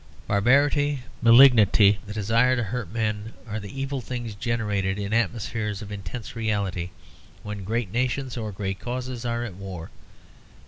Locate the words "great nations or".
7.63-8.51